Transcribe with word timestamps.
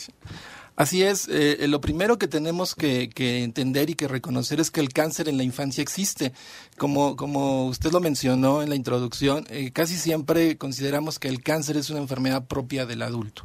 Así 0.77 1.03
es, 1.03 1.27
eh, 1.29 1.67
lo 1.67 1.81
primero 1.81 2.19
que 2.19 2.29
tenemos 2.29 2.77
que, 2.77 3.11
que, 3.11 3.43
entender 3.43 3.91
y 3.91 3.97
que 3.97 4.07
reconocer 4.07 4.61
es 4.61 4.71
que 4.71 4.79
el 4.79 4.91
cáncer 4.93 5.29
en 5.29 5.39
la 5.39 5.43
infancia 5.43 5.83
existe. 5.83 6.33
Como, 6.79 7.17
como 7.17 7.67
usted 7.67 7.91
lo 7.91 7.99
mencionó 7.99 8.63
en 8.63 8.69
la 8.69 8.77
introducción, 8.77 9.45
eh, 9.51 9.73
casi 9.73 9.97
siempre 9.97 10.57
consideramos 10.57 11.19
que 11.19 11.27
el 11.27 11.43
cáncer 11.43 11.77
es 11.77 11.91
una 11.91 11.99
enfermedad 11.99 12.47
propia 12.47 12.87
del 12.87 13.03
adulto. 13.03 13.43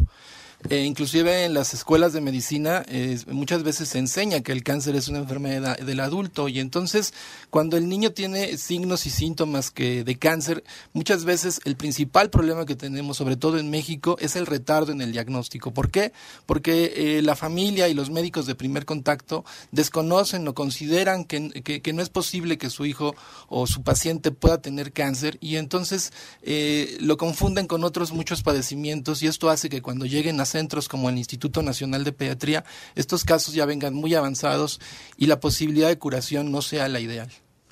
Eh, 0.70 0.84
inclusive 0.84 1.46
en 1.46 1.54
las 1.54 1.73
escuelas 1.73 2.14
de 2.14 2.22
medicina 2.22 2.86
muchas 3.28 3.64
veces 3.64 3.90
se 3.90 4.00
enseña 4.00 4.42
que 4.42 4.52
el 4.52 4.64
cáncer 4.64 4.96
es 4.96 5.08
una 5.08 5.20
enfermedad 5.20 5.78
del 5.80 6.00
adulto 6.00 6.48
y 6.50 6.59
entonces 6.59 7.14
cuando 7.50 7.78
el 7.78 7.88
niño 7.88 8.12
tiene 8.12 8.58
signos 8.58 9.06
y 9.06 9.09
síntomas 9.09 9.72
que 9.72 10.04
de 10.04 10.18
cáncer, 10.18 10.64
muchas 10.94 11.26
veces 11.26 11.59
el 11.66 11.76
principal 11.76 12.30
problema 12.30 12.66
que 12.66 12.76
tenemos, 12.76 13.18
sobre 13.18 13.38
todo 13.38 13.58
en 13.58 13.70
México, 13.70 14.18
es 14.20 14.36
el 14.36 14.46
retardo 14.46 14.92
en 14.92 15.02
el 15.02 15.12
diagnóstico. 15.12 15.74
¿Por 15.74 15.90
qué? 15.90 16.12
Porque 16.46 16.94
eh, 16.96 17.22
la 17.22 17.36
familia 17.36 17.88
y 17.88 17.94
los 17.94 18.09
médicos 18.09 18.46
de 18.46 18.56
primer 18.56 18.86
contacto 18.86 19.46
desconocen 19.72 20.48
o 20.48 20.54
consideran 20.54 21.26
que, 21.26 21.50
que, 21.64 21.81
que, 21.81 21.94
no 21.94 22.02
es 22.02 22.09
posible 22.09 22.58
que 22.58 22.70
su 22.70 22.86
hijo 22.86 23.16
o 23.48 23.68
su 23.68 23.84
paciente 23.84 24.31
pueda 24.31 24.62
tener 24.62 24.92
cáncer 24.92 25.38
y 25.42 25.56
entonces 25.56 26.12
eh, 26.42 26.98
lo 27.00 27.18
confunden 27.18 27.68
con 27.68 27.84
otros 27.84 28.12
muchos 28.12 28.44
padecimientos 28.44 29.24
y 29.24 29.28
esto 29.28 29.50
hace 29.50 29.70
que 29.70 29.81
cuando 29.81 30.06
lleguen 30.06 30.40
a 30.42 30.46
centros 30.58 30.88
como 30.88 31.09
el 31.09 31.17
Instituto 31.17 31.61
Nacional 31.61 32.03
de 32.03 32.11
Pediatría, 32.11 32.63
estos 32.95 33.23
casos 33.23 33.53
ya 33.53 33.66
vengan 33.66 33.94
muy 33.94 34.16
avanzados 34.16 34.80
y 35.16 35.27
la 35.27 35.39
posibilidad 35.39 35.88
de 35.88 36.00
curación 36.00 36.52
no 36.52 36.61
sea 36.61 36.88
la 36.88 37.00
ideal. 37.00 37.30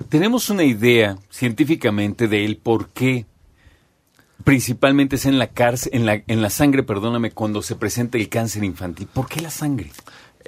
Tenemos 0.08 0.50
una 0.50 0.62
idea 0.62 1.18
científicamente 1.30 2.28
de 2.28 2.44
el 2.44 2.58
por 2.58 2.90
qué 2.90 3.26
principalmente 4.44 5.16
es 5.16 5.26
en 5.26 5.38
la 5.38 5.48
cárcel, 5.48 5.90
en 5.94 6.06
la, 6.06 6.22
en 6.26 6.40
la 6.40 6.50
sangre, 6.50 6.84
perdóname, 6.84 7.32
cuando 7.32 7.62
se 7.62 7.74
presenta 7.74 8.18
el 8.18 8.28
cáncer 8.28 8.62
infantil. 8.62 9.08
¿Por 9.12 9.26
qué 9.26 9.40
la 9.40 9.50
sangre? 9.50 9.90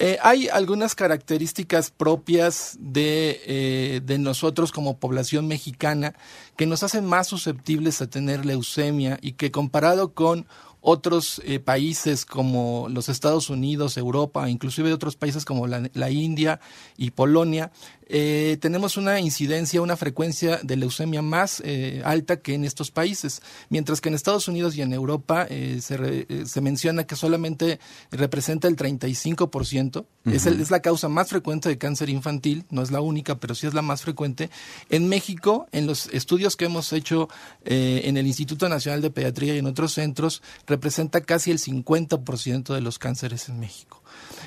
Eh, 0.01 0.17
hay 0.23 0.49
algunas 0.49 0.95
características 0.95 1.91
propias 1.91 2.77
de, 2.79 3.41
eh, 3.47 4.01
de, 4.05 4.19
nosotros 4.19 4.71
como 4.71 4.99
población 4.99 5.49
mexicana 5.49 6.15
que 6.57 6.67
nos 6.67 6.85
hacen 6.85 7.05
más 7.05 7.27
susceptibles 7.27 8.01
a 8.01 8.07
tener 8.09 8.47
leucemia 8.47 9.19
y 9.21 9.33
que 9.33 9.51
comparado 9.51 10.15
con 10.15 10.47
otros 10.91 11.43
eh, 11.45 11.61
países 11.61 12.25
como 12.25 12.89
los 12.89 13.11
Estados 13.11 13.51
Unidos, 13.51 13.99
Europa, 13.99 14.49
inclusive 14.49 14.91
otros 14.95 15.17
países 15.17 15.45
como 15.45 15.67
la, 15.67 15.91
la 15.93 16.11
India 16.11 16.61
y 16.97 17.11
Polonia, 17.11 17.71
eh, 18.11 18.57
tenemos 18.63 18.97
una 18.97 19.21
incidencia, 19.21 19.83
una 19.83 19.99
frecuencia 19.99 20.61
de 20.63 20.77
leucemia 20.77 21.21
más 21.21 21.61
eh, 21.63 22.01
alta 22.07 22.41
que 22.41 22.55
en 22.55 22.65
estos 22.65 22.91
países, 22.91 23.43
mientras 23.69 24.01
que 24.01 24.09
en 24.09 24.15
Estados 24.15 24.49
Unidos 24.49 24.77
y 24.77 24.81
en 24.81 24.95
Europa 24.95 25.47
se, 25.47 25.97
re, 25.99 26.27
se, 26.47 26.61
menciona 26.63 27.05
que 27.05 27.17
solamente 27.17 27.81
representa 28.11 28.67
el 28.67 28.77
35%, 28.77 29.99
uh 29.99 30.07
-huh. 30.25 30.35
es, 30.35 30.47
el, 30.47 30.59
es, 30.59 30.71
la 30.71 30.81
causa 30.81 31.11
más 31.11 31.29
frecuente 31.29 31.69
de 31.69 31.77
cáncer 31.77 32.09
infantil, 32.09 32.65
no 32.71 32.81
es 32.81 32.91
la 32.91 33.03
única, 33.03 33.39
pero 33.39 33.55
sí 33.55 33.67
es 33.67 33.75
la 33.75 33.83
más 33.83 34.01
frecuente. 34.01 34.49
En 34.89 35.07
México, 35.11 35.67
en 35.73 35.87
los 35.87 36.07
estudios 36.15 36.57
que 36.57 36.65
hemos 36.65 36.95
hecho 36.95 37.29
en 37.67 38.17
el 38.17 38.27
Instituto 38.27 38.71
Nacional 38.71 39.03
de 39.03 39.11
Pediatría 39.11 39.55
y 39.55 39.59
en 39.59 39.67
otros 39.67 39.93
centros, 39.93 40.41
representa 40.79 41.21
casi 41.21 41.51
el 41.51 41.59
50% 41.59 42.73
de 42.73 42.81
los 42.81 42.99
cánceres 42.99 43.49
en 43.49 43.59
México. 43.59 44.03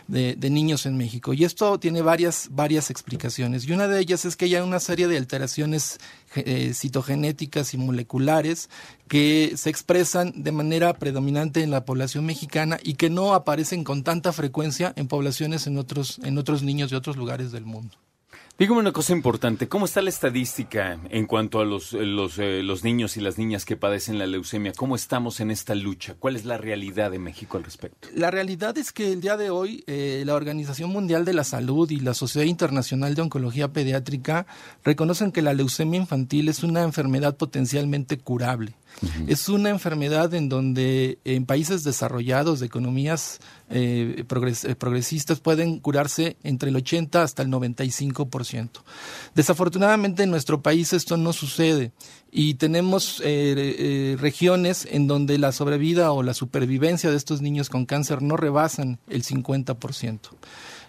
De, 0.07 0.35
niños 0.49 0.85
en 0.85 0.97
México. 0.97 1.31
Y 1.33 1.45
esto 1.45 1.79
tiene 1.79 2.01
varias, 2.01 2.49
varias 2.51 2.89
explicaciones. 2.89 3.65
Y 3.65 3.71
una 3.71 3.87
de 3.87 3.99
ellas 3.99 4.25
es 4.25 4.35
que 4.35 4.45
hay 4.45 4.55
una 4.55 4.81
serie 4.81 5.07
de 5.07 5.17
alteraciones 5.17 5.99
eh, 6.35 6.73
citogenéticas 6.73 7.73
y 7.73 7.77
moleculares 7.77 8.69
que 9.07 9.53
se 9.55 9.69
expresan 9.69 10.33
de 10.43 10.51
manera 10.51 10.93
predominante 10.95 11.63
en 11.63 11.71
la 11.71 11.85
población 11.85 12.25
mexicana 12.25 12.77
y 12.83 12.95
que 12.95 13.09
no 13.09 13.33
aparecen 13.33 13.85
con 13.85 14.03
tanta 14.03 14.33
frecuencia 14.33 14.91
en 14.97 15.07
poblaciones 15.07 15.67
en 15.67 15.77
otros, 15.77 16.19
en 16.23 16.37
otros 16.37 16.61
niños 16.61 16.89
de 16.89 16.97
otros 16.97 17.15
lugares 17.15 17.53
del 17.53 17.65
mundo. 17.65 17.95
Dígame 18.59 18.79
una 18.79 18.91
cosa 18.91 19.13
importante, 19.13 19.67
¿cómo 19.67 19.85
está 19.85 20.03
la 20.03 20.09
estadística 20.09 20.99
en 21.09 21.25
cuanto 21.25 21.59
a 21.61 21.65
los, 21.65 21.93
los, 21.93 22.37
eh, 22.37 22.61
los, 22.61 22.83
niños 22.83 23.17
y 23.17 23.21
las 23.21 23.39
niñas 23.39 23.65
que 23.65 23.75
padecen 23.75 24.19
la 24.19 24.27
leucemia? 24.27 24.71
¿Cómo 24.77 24.95
estamos 24.95 25.39
en 25.39 25.49
esta 25.49 25.73
lucha? 25.73 26.13
¿Cuál 26.19 26.35
es 26.35 26.45
la 26.45 26.57
realidad 26.57 27.09
de 27.09 27.17
México 27.17 27.57
al 27.57 27.63
respecto? 27.63 28.07
La 28.13 28.29
realidad 28.29 28.77
es 28.77 28.91
que 28.91 29.13
el 29.13 29.21
día 29.21 29.35
de 29.35 29.49
hoy 29.49 29.83
eh, 29.87 30.21
la 30.27 30.35
Organización 30.35 30.91
Mundial 30.91 31.25
de 31.25 31.33
la 31.33 31.43
Salud 31.43 31.89
y 31.89 32.01
la 32.01 32.13
Sociedad 32.13 32.45
Internacional 32.45 33.15
de 33.15 33.23
Oncología 33.23 33.69
Pediátrica 33.69 34.45
reconocen 34.83 35.31
que 35.31 35.41
la 35.41 35.53
leucemia 35.53 35.99
infantil 35.99 36.47
es 36.47 36.61
una 36.61 36.83
enfermedad 36.83 37.37
potencialmente 37.37 38.19
curable. 38.19 38.75
Es 39.27 39.49
una 39.49 39.69
enfermedad 39.69 40.33
en 40.33 40.47
donde 40.47 41.17
en 41.25 41.45
países 41.45 41.83
desarrollados 41.83 42.59
de 42.59 42.67
economías 42.67 43.39
eh, 43.69 44.25
progres 44.27 44.67
progresistas 44.77 45.39
pueden 45.39 45.79
curarse 45.79 46.37
entre 46.43 46.69
el 46.69 46.75
80 46.75 47.23
hasta 47.23 47.41
el 47.41 47.49
95%. 47.49 48.69
Desafortunadamente 49.33 50.23
en 50.23 50.29
nuestro 50.29 50.61
país 50.61 50.93
esto 50.93 51.17
no 51.17 51.33
sucede 51.33 51.91
y 52.31 52.55
tenemos 52.55 53.21
eh, 53.21 53.23
eh, 53.25 54.17
regiones 54.19 54.87
en 54.89 55.07
donde 55.07 55.37
la 55.37 55.51
sobrevida 55.51 56.11
o 56.11 56.23
la 56.23 56.33
supervivencia 56.33 57.09
de 57.09 57.17
estos 57.17 57.41
niños 57.41 57.69
con 57.69 57.85
cáncer 57.85 58.21
no 58.21 58.37
rebasan 58.37 58.99
el 59.09 59.23
50%. 59.23 60.19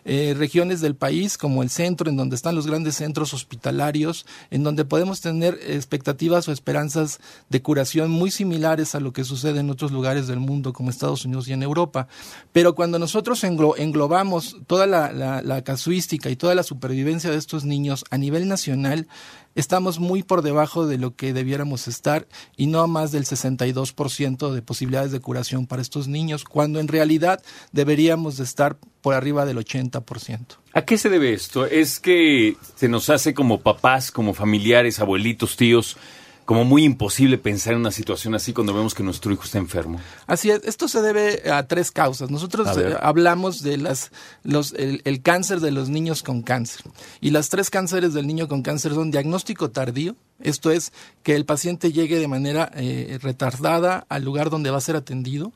Eh, 0.05 0.35
regiones 0.37 0.81
del 0.81 0.97
país 0.97 1.39
como 1.39 1.63
el 1.63 1.71
centro, 1.71 2.11
en 2.11 2.17
donde 2.17 2.35
están 2.35 2.57
los 2.57 2.67
grandes 2.67 2.97
centros 2.97 3.33
hospitalarios, 3.35 4.27
en 4.51 4.65
donde 4.65 4.85
podemos 4.85 5.21
tener 5.21 5.59
expectativas 5.65 6.49
o 6.49 6.53
esperanzas 6.53 7.21
de 7.51 7.63
curación 7.63 8.11
muy 8.11 8.33
similares 8.33 8.97
a 8.97 9.01
lo 9.01 9.13
que 9.13 9.23
sucede 9.23 9.61
en 9.61 9.71
otros 9.71 9.93
lugares 9.93 10.27
del 10.27 10.41
mundo, 10.41 10.73
como 10.73 10.91
Estados 10.91 11.25
Unidos 11.25 11.47
y 11.47 11.53
en 11.53 11.63
Europa. 11.63 12.09
Pero 12.53 12.75
cuando 12.75 12.99
nosotros 12.99 13.45
englo 13.45 13.77
englobamos 13.77 14.57
toda 14.67 14.87
la, 14.87 15.13
la, 15.13 15.41
la 15.41 15.63
casuística 15.63 16.31
y 16.31 16.37
toda 16.37 16.57
la 16.57 16.65
supervivencia 16.65 17.31
de 17.31 17.37
estos 17.37 17.65
niños 17.65 18.05
a 18.11 18.19
nivel 18.19 18.49
nacional, 18.49 19.07
estamos 19.55 20.01
muy 20.01 20.23
por 20.23 20.43
debajo 20.43 20.87
de 20.87 20.99
lo 20.99 21.15
que 21.15 21.33
debiéramos 21.33 21.87
estar 21.87 22.27
y 22.57 22.67
no 22.67 22.87
más 22.89 23.13
del 23.13 23.25
62% 23.25 24.53
de 24.53 24.63
posibilidades 24.63 25.13
de 25.13 25.21
curación 25.21 25.67
para 25.67 25.83
estos 25.83 26.09
niños, 26.09 26.45
cuando 26.45 26.81
en 26.81 26.89
realidad 26.89 27.43
deberíamos 27.71 28.37
de 28.37 28.45
estar 28.45 28.79
por 29.03 29.15
arriba 29.15 29.45
del 29.45 29.59
80%. 29.59 30.57
¿A 30.73 30.83
qué 30.83 30.97
se 30.97 31.11
debe 31.11 31.35
esto? 31.35 31.67
¿Es 31.67 32.01
que 32.01 32.57
se 32.77 32.89
nos 32.89 33.11
hace 33.11 33.35
como 33.35 33.61
papás, 33.61 34.11
como 34.11 34.33
familiares, 34.33 35.01
abuelitos, 35.01 35.57
tíos, 35.57 35.99
como 36.45 36.65
muy 36.65 36.85
imposible 36.85 37.39
pensar 37.39 37.75
en 37.75 37.81
una 37.81 37.91
situación 37.91 38.35
así 38.35 38.53
cuando 38.53 38.75
vemos 38.75 38.95
que 38.95 39.03
nuestro 39.03 39.33
hijo 39.33 39.45
está 39.45 39.59
enfermo. 39.59 40.01
Así 40.27 40.51
es, 40.51 40.61
esto 40.65 40.89
se 40.89 41.01
debe 41.01 41.51
a 41.51 41.67
tres 41.67 41.91
causas. 41.91 42.31
Nosotros 42.31 42.77
eh, 42.77 42.97
hablamos 43.01 43.63
de 43.63 43.79
las, 43.79 44.11
los, 44.43 44.73
el, 44.73 45.03
el, 45.05 45.23
cáncer 45.23 45.61
de 45.61 45.71
los 45.71 45.89
niños 45.89 46.23
con 46.23 46.43
cáncer. 46.43 46.83
Y 47.21 47.31
las 47.31 47.49
tres 47.49 47.71
cánceres 47.71 48.13
del 48.13 48.27
niño 48.27 48.49
con 48.49 48.63
cáncer 48.63 48.93
son 48.93 49.11
diagnóstico 49.11 49.71
tardío, 49.71 50.17
Esto 50.43 50.71
es 50.71 50.93
que 51.23 51.37
el 51.37 51.45
paciente 51.45 51.93
llegue 51.93 52.19
de 52.19 52.29
manera 52.29 52.71
eh, 52.75 53.19
retardada 53.23 54.07
al 54.09 54.25
lugar 54.25 54.51
donde 54.51 54.71
va 54.71 54.79
a 54.79 54.81
ser 54.81 54.97
atendido 54.97 55.53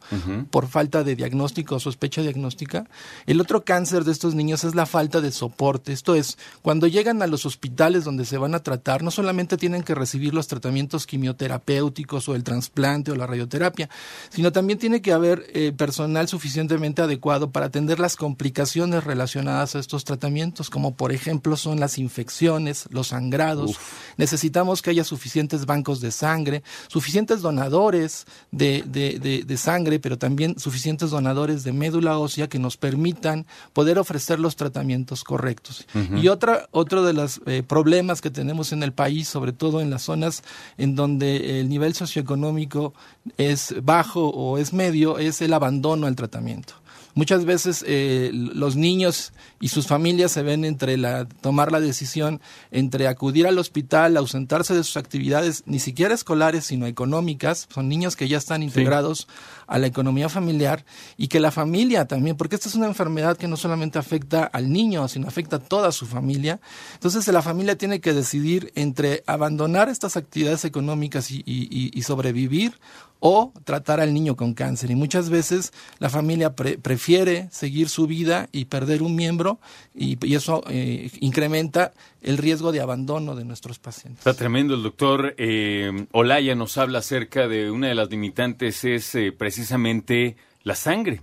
por 0.50 0.69
falta 0.69 1.03
de 1.03 1.17
diagnóstico 1.17 1.77
o 1.77 1.81
sospecha 1.81 2.23
diagnóstica. 2.23 2.87
El 3.27 3.41
otro 3.41 3.65
cáncer 3.65 4.05
de 4.05 4.12
estos 4.12 4.35
niños 4.35 4.65
es 4.65 4.75
la 4.75 4.87
falta 4.87 5.21
de 5.21 5.33
soporte. 5.33 5.93
Esto 5.93 6.15
es, 6.15 6.38
cuando 6.62 6.87
llegan 6.87 7.23
a 7.23 7.27
los 7.27 7.47
hospitales 7.47 8.05
donde 8.05 8.25
se 8.25 8.38
van 8.38 8.55
a 8.55 8.62
tratar, 8.62 9.03
no 9.03 9.11
solamente 9.11 9.56
tienen 9.56 9.83
que 9.83 9.94
recibir 9.94 10.35
los 10.35 10.47
tratamientos 10.47 11.06
quimioterapéuticos 11.06 12.29
o 12.29 12.35
el 12.35 12.44
trasplante 12.44 13.11
o 13.11 13.17
la 13.17 13.27
radioterapia, 13.27 13.88
sino 14.31 14.53
también 14.53 14.79
tiene 14.79 15.03
que 15.03 15.12
haber 15.12 15.47
eh, 15.53 15.73
personal 15.77 16.29
suficientemente 16.29 17.03
adecuado 17.03 17.50
para 17.50 17.67
atender 17.67 17.99
las 17.99 18.17
complicaciones 18.17 19.05
relacionadas 19.05 19.75
a 19.75 19.79
estos 19.79 20.05
tratamientos, 20.05 20.71
como 20.71 20.94
por 20.94 21.12
ejemplo 21.12 21.56
son 21.56 21.81
las 21.81 21.99
infecciones, 21.99 22.87
los 22.91 23.09
sangrados. 23.09 23.79
Necesitamos 24.17 24.75
que 24.82 24.90
haya 24.90 25.05
suficientes 25.05 25.67
bancos 25.67 26.00
de 26.00 26.11
sangre, 26.11 26.62
suficientes 26.88 27.43
donadores 27.43 28.26
de, 28.50 28.82
de, 28.82 29.56
sangre, 29.56 29.99
pero 29.99 30.19
también 30.19 30.58
suficientes 30.58 31.11
donadores 31.11 31.64
de 31.64 31.73
médula 31.73 32.19
ósea 32.19 32.49
que 32.49 32.58
nos 32.58 32.76
permitan 32.76 33.46
poder 33.73 33.99
ofrecer 33.99 34.38
los 34.38 34.56
tratamientos 34.56 35.25
correctos. 35.25 35.87
Y 36.14 36.28
otra, 36.28 36.69
otro 36.70 37.05
de 37.05 37.12
los 37.12 37.40
eh, 37.46 37.62
problemas 37.67 38.20
que 38.20 38.31
tenemos 38.31 38.73
en 38.73 38.82
el 38.82 38.93
país, 38.93 39.28
sobre 39.28 39.52
todo 39.52 39.81
en 39.81 39.90
las 39.90 40.02
zonas 40.02 40.43
en 40.78 40.94
donde 40.94 41.61
el 41.61 41.69
nivel 41.69 41.94
socioeconómico 41.94 42.94
es 43.37 43.75
bajo 43.82 44.28
o 44.28 44.58
es 44.58 44.73
medio, 44.73 45.19
es 45.19 45.40
el 45.40 45.52
abandono 45.52 46.06
al 46.06 46.17
tratamiento. 46.17 46.75
Muchas 47.17 47.47
veces 47.47 47.83
eh, 47.89 48.31
los 48.35 48.77
niños 48.77 49.33
y 49.59 49.69
sus 49.69 49.87
familias 49.87 50.33
se 50.33 50.43
ven 50.43 50.67
entre 50.67 50.99
la, 50.99 51.25
tomar 51.25 51.73
la 51.73 51.81
decisión 51.81 52.43
entre 52.71 53.09
acudir 53.09 53.47
al 53.47 53.59
hospital, 53.59 54.19
ausentarse 54.19 54.75
de 54.75 54.85
sus 54.85 54.99
actividades, 54.99 55.63
ni 55.65 55.79
siquiera 55.79 56.13
escolares, 56.13 56.67
sino 56.67 56.87
económicas. 56.87 57.69
Son 57.73 57.89
niños 57.89 58.17
que 58.17 58.29
ya 58.29 58.37
están 58.37 58.63
integrados 58.63 59.29
a 59.67 59.79
la 59.79 59.87
economía 59.87 60.29
familiar 60.29 60.85
y 61.17 61.29
que 61.29 61.41
la 61.41 61.51
familia 61.51 62.05
también, 62.05 62.37
porque 62.37 62.57
esta 62.57 62.69
es 62.69 62.75
una 62.75 62.87
enfermedad 62.87 63.39
que 63.39 63.49
no 63.49 63.57
solamente 63.57 63.99
afecta 63.99 64.45
al 64.45 64.71
niño, 64.71 65.09
sino 65.09 65.27
afecta 65.27 65.57
a 65.57 65.61
toda 65.61 65.93
su 65.93 66.05
familia. 66.05 66.61
Entonces 66.93 67.27
la 67.29 67.41
familia 67.41 67.79
tiene 67.79 68.03
que 68.03 68.12
decidir 68.12 68.73
entre 68.75 69.25
abandonar 69.27 69.89
estas 69.89 70.19
actividades 70.19 70.67
económicas 70.67 71.31
y 71.31 72.03
sobrevivir 72.03 72.75
o 73.21 73.53
tratar 73.65 74.01
al 74.01 74.13
niño 74.13 74.37
con 74.37 74.55
cáncer. 74.55 74.91
Y 74.91 74.95
muchas 74.95 75.31
veces 75.31 75.73
la 75.99 76.11
familia 76.11 76.55
prefiere 76.55 77.49
seguir 77.51 77.89
su 77.89 78.07
vida 78.07 78.49
y 78.53 78.67
perder 78.67 79.03
un 79.03 79.15
miembro 79.15 79.59
y, 79.95 80.17
eso 80.35 80.63
eh, 80.69 81.11
incrementa 81.21 81.93
el 82.21 82.37
riesgo 82.37 82.73
de 82.73 82.81
abandono 82.81 83.35
de 83.35 83.45
nuestros 83.45 83.79
pacientes. 83.79 84.19
Está 84.19 84.35
tremendo. 84.35 84.75
El 84.75 84.83
doctor 84.83 85.35
eh, 85.39 86.07
Olaya 86.13 86.55
nos 86.55 86.77
habla 86.77 86.99
acerca 86.99 87.49
de 87.49 87.71
una 87.71 87.89
de 87.89 87.95
las 87.95 88.11
limitantes 88.11 88.85
es 88.85 89.15
eh, 89.15 89.33
precisamente 89.33 90.37
la 90.62 90.75
sangre. 90.75 91.23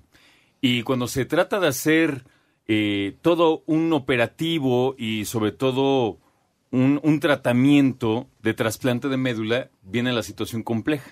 Y 0.61 0.83
cuando 0.83 1.07
se 1.07 1.25
trata 1.25 1.59
de 1.59 1.67
hacer 1.67 2.25
todo 3.21 3.61
un 3.67 3.91
operativo 3.91 4.95
y 4.97 5.25
sobre 5.25 5.51
todo 5.51 6.17
un, 6.71 6.99
un 7.03 7.19
tratamiento 7.19 8.27
de 8.41 8.53
trasplante 8.53 9.09
de 9.09 9.17
médula, 9.17 9.69
viene 9.83 10.11
la 10.11 10.23
situación 10.23 10.63
compleja. 10.63 11.11